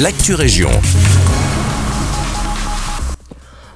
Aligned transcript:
l'actu 0.00 0.34
région. 0.34 0.70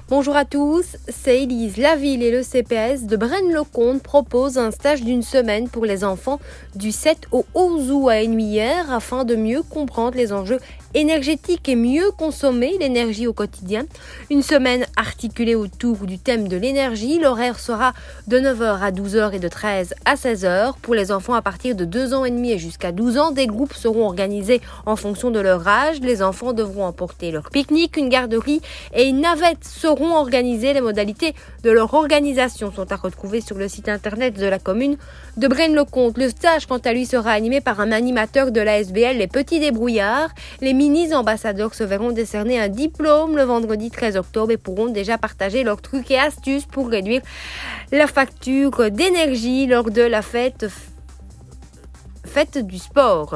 Bonjour 0.08 0.34
à 0.36 0.44
tous, 0.44 0.96
c'est 1.08 1.42
Elise. 1.42 1.76
La 1.76 1.94
ville 1.94 2.22
et 2.22 2.32
le 2.32 2.42
CPS 2.42 3.04
de 3.04 3.16
Braine-le-Comte 3.16 4.02
proposent 4.02 4.58
un 4.58 4.72
stage 4.72 5.02
d'une 5.02 5.22
semaine 5.22 5.68
pour 5.68 5.84
les 5.84 6.02
enfants 6.02 6.40
du 6.74 6.90
7 6.90 7.28
au 7.30 7.44
11 7.54 7.90
août 7.92 8.08
à 8.08 8.24
Ennuyère 8.24 8.90
afin 8.90 9.24
de 9.24 9.36
mieux 9.36 9.62
comprendre 9.62 10.16
les 10.16 10.32
enjeux 10.32 10.58
énergétiques 10.94 11.68
et 11.68 11.76
mieux 11.76 12.10
consommer 12.16 12.76
l'énergie 12.78 13.26
au 13.26 13.32
quotidien. 13.32 13.84
Une 14.30 14.42
semaine 14.42 14.86
articulée 14.96 15.54
autour 15.54 15.98
du 16.06 16.18
thème 16.18 16.48
de 16.48 16.56
l'énergie. 16.56 17.18
L'horaire 17.18 17.58
sera 17.58 17.92
de 18.26 18.38
9h 18.38 18.80
à 18.80 18.90
12h 18.90 19.34
et 19.34 19.38
de 19.38 19.48
13 19.48 19.94
à 20.04 20.14
16h. 20.14 20.74
Pour 20.80 20.94
les 20.94 21.12
enfants 21.12 21.34
à 21.34 21.42
partir 21.42 21.74
de 21.74 21.84
2 21.84 22.14
ans 22.14 22.24
et 22.24 22.30
demi 22.30 22.52
et 22.52 22.58
jusqu'à 22.58 22.92
12 22.92 23.18
ans, 23.18 23.30
des 23.30 23.46
groupes 23.46 23.74
seront 23.74 24.04
organisés 24.06 24.60
en 24.86 24.96
fonction 24.96 25.30
de 25.30 25.40
leur 25.40 25.66
âge. 25.66 26.00
Les 26.00 26.22
enfants 26.22 26.52
devront 26.52 26.84
emporter 26.84 27.30
leur 27.30 27.50
pique-nique, 27.50 27.96
une 27.96 28.08
garderie 28.08 28.60
et 28.94 29.04
une 29.04 29.20
navette 29.20 29.64
seront 29.64 30.14
organisées. 30.14 30.72
Les 30.72 30.80
modalités 30.80 31.34
de 31.62 31.70
leur 31.70 31.92
organisation 31.94 32.72
sont 32.72 32.90
à 32.90 32.96
retrouver 32.96 33.40
sur 33.40 33.56
le 33.56 33.68
site 33.68 33.88
internet 33.88 34.38
de 34.38 34.46
la 34.46 34.58
commune 34.58 34.96
de 35.36 35.48
Braine-le-Comte. 35.48 36.18
Le 36.18 36.30
stage, 36.30 36.66
quant 36.66 36.78
à 36.78 36.92
lui, 36.92 37.06
sera 37.06 37.32
animé 37.32 37.60
par 37.60 37.80
un 37.80 37.92
animateur 37.92 38.50
de 38.50 38.60
la 38.60 38.80
SBL, 38.80 39.16
les 39.18 39.26
petits 39.26 39.60
débrouillards. 39.60 40.30
Mini-ambassadeurs 40.78 41.74
se 41.74 41.82
verront 41.82 42.12
décerner 42.12 42.60
un 42.60 42.68
diplôme 42.68 43.36
le 43.36 43.42
vendredi 43.42 43.90
13 43.90 44.16
octobre 44.16 44.52
et 44.52 44.56
pourront 44.56 44.86
déjà 44.86 45.18
partager 45.18 45.64
leurs 45.64 45.82
trucs 45.82 46.08
et 46.12 46.18
astuces 46.18 46.66
pour 46.66 46.88
réduire 46.88 47.20
la 47.90 48.06
facture 48.06 48.88
d'énergie 48.92 49.66
lors 49.66 49.90
de 49.90 50.02
la 50.02 50.22
fête, 50.22 50.66
fête 52.24 52.58
du 52.58 52.78
sport. 52.78 53.34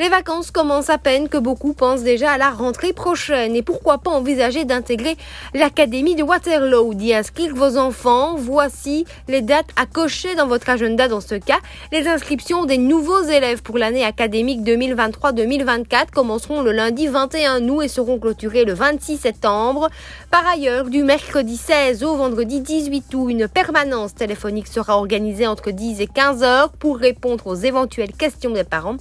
Les 0.00 0.08
vacances 0.08 0.52
commencent 0.52 0.90
à 0.90 0.98
peine 0.98 1.28
que 1.28 1.38
beaucoup 1.38 1.72
pensent 1.72 2.04
déjà 2.04 2.30
à 2.30 2.38
la 2.38 2.50
rentrée 2.50 2.92
prochaine 2.92 3.56
et 3.56 3.62
pourquoi 3.62 3.98
pas 3.98 4.12
envisager 4.12 4.64
d'intégrer 4.64 5.16
l'Académie 5.54 6.14
de 6.14 6.22
Waterloo, 6.22 6.94
d'y 6.94 7.12
inscrire 7.12 7.52
vos 7.52 7.76
enfants. 7.76 8.36
Voici 8.36 9.06
les 9.26 9.42
dates 9.42 9.70
à 9.74 9.86
cocher 9.86 10.36
dans 10.36 10.46
votre 10.46 10.70
agenda 10.70 11.08
dans 11.08 11.20
ce 11.20 11.34
cas. 11.34 11.58
Les 11.90 12.06
inscriptions 12.06 12.64
des 12.64 12.78
nouveaux 12.78 13.24
élèves 13.24 13.60
pour 13.62 13.76
l'année 13.76 14.04
académique 14.04 14.60
2023-2024 14.60 16.10
commenceront 16.14 16.62
le 16.62 16.70
lundi 16.70 17.08
21 17.08 17.68
août 17.68 17.82
et 17.82 17.88
seront 17.88 18.20
clôturées 18.20 18.64
le 18.64 18.74
26 18.74 19.16
septembre. 19.16 19.88
Par 20.30 20.46
ailleurs, 20.46 20.90
du 20.90 21.02
mercredi 21.02 21.56
16 21.56 22.04
au 22.04 22.14
vendredi 22.14 22.60
18 22.60 23.12
août, 23.14 23.30
une 23.30 23.48
permanence 23.48 24.14
téléphonique 24.14 24.68
sera 24.68 24.96
organisée 24.96 25.48
entre 25.48 25.72
10 25.72 26.00
et 26.00 26.06
15 26.06 26.44
heures 26.44 26.70
pour 26.70 26.98
répondre 26.98 27.48
aux 27.48 27.56
éventuelles 27.56 28.12
questions 28.12 28.50
des 28.50 28.62
parents. 28.62 28.98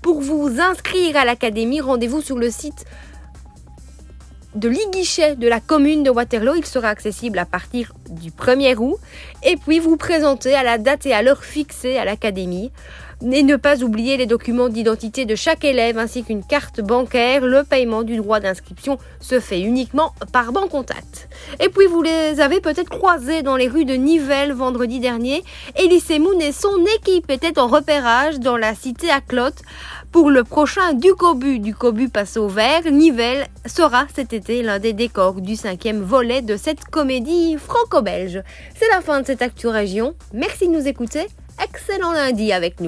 Pour 0.00 0.22
vous 0.22 0.37
vous 0.38 0.60
inscrire 0.60 1.16
à 1.16 1.24
l'académie, 1.24 1.80
rendez-vous 1.80 2.22
sur 2.22 2.38
le 2.38 2.48
site 2.50 2.84
de 4.54 4.68
l'e-guichet 4.68 5.34
de 5.34 5.48
la 5.48 5.58
commune 5.60 6.04
de 6.04 6.10
Waterloo. 6.10 6.54
Il 6.54 6.64
sera 6.64 6.88
accessible 6.88 7.38
à 7.38 7.44
partir 7.44 7.92
du 8.08 8.30
1er 8.30 8.76
août. 8.76 8.98
Et 9.44 9.56
puis 9.56 9.80
vous 9.80 9.96
présenter 9.96 10.54
à 10.54 10.62
la 10.62 10.78
date 10.78 11.06
et 11.06 11.12
à 11.12 11.22
l'heure 11.22 11.44
fixée 11.44 11.98
à 11.98 12.04
l'académie. 12.04 12.70
Et 13.20 13.42
ne 13.42 13.56
pas 13.56 13.82
oublier 13.82 14.16
les 14.16 14.26
documents 14.26 14.68
d'identité 14.68 15.24
de 15.24 15.34
chaque 15.34 15.64
élève 15.64 15.98
ainsi 15.98 16.22
qu'une 16.22 16.44
carte 16.44 16.80
bancaire. 16.80 17.44
Le 17.44 17.64
paiement 17.64 18.04
du 18.04 18.16
droit 18.16 18.38
d'inscription 18.38 18.96
se 19.20 19.40
fait 19.40 19.60
uniquement 19.60 20.12
par 20.32 20.52
banque 20.52 20.70
contact. 20.70 21.28
Et 21.58 21.68
puis 21.68 21.86
vous 21.86 22.00
les 22.00 22.40
avez 22.40 22.60
peut-être 22.60 22.88
croisés 22.88 23.42
dans 23.42 23.56
les 23.56 23.66
rues 23.66 23.84
de 23.84 23.94
Nivelles 23.94 24.52
vendredi 24.52 25.00
dernier. 25.00 25.42
Elise 25.76 26.16
Moon 26.20 26.38
et 26.38 26.52
son 26.52 26.84
équipe 26.96 27.28
étaient 27.28 27.58
en 27.58 27.66
repérage 27.66 28.38
dans 28.38 28.56
la 28.56 28.76
cité 28.76 29.10
à 29.10 29.20
Clotte 29.20 29.62
pour 30.12 30.30
le 30.30 30.44
prochain 30.44 30.92
du 30.92 31.12
Cobu. 31.14 31.58
Du 31.58 31.74
Cobu 31.74 32.08
passe 32.08 32.36
au 32.36 32.46
vert. 32.46 32.82
Nivelles 32.88 33.48
sera 33.66 34.06
cet 34.14 34.32
été 34.32 34.62
l'un 34.62 34.78
des 34.78 34.92
décors 34.92 35.40
du 35.40 35.56
cinquième 35.56 36.02
volet 36.02 36.40
de 36.40 36.56
cette 36.56 36.84
comédie 36.84 37.56
franco-belge. 37.58 38.44
C'est 38.78 38.88
la 38.92 39.00
fin 39.00 39.20
de 39.22 39.26
cette 39.26 39.42
Actu 39.42 39.66
Région. 39.66 40.14
Merci 40.32 40.68
de 40.68 40.72
nous 40.72 40.86
écouter. 40.86 41.26
Excellent 41.62 42.12
lundi 42.12 42.52
avec 42.52 42.80
nous. 42.80 42.86